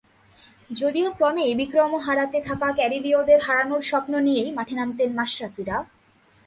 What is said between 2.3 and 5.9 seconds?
থাকা ক্যারিবীয়দের হারানোর স্বপ্ন নিয়েই মাঠে নামতেন মাশরাফিরা।